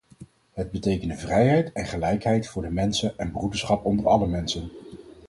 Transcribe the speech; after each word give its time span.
Het 0.53 0.71
betekende 0.71 1.15
vrijheid 1.15 1.71
en 1.71 1.85
gelijkheid 1.85 2.47
voor 2.47 2.61
de 2.61 2.69
mensen 2.69 3.17
en 3.17 3.31
broederschap 3.31 3.85
onder 3.85 4.07
alle 4.07 4.27
mensen. 4.27 4.71